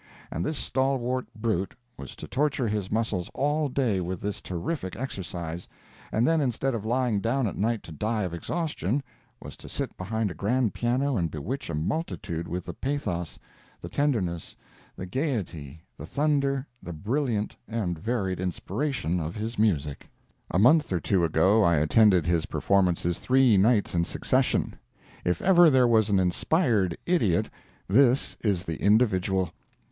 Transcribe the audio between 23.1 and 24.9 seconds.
three nights in succession.